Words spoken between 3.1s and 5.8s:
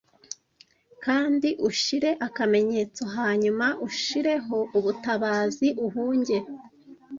hanyuma ushireho ubutabazi